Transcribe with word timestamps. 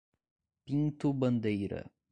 Pinto 0.65 1.13
Bandeira 1.13 1.85